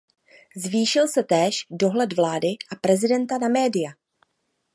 [0.55, 3.91] Zvýšil se též dohled vlády a prezidenta na média.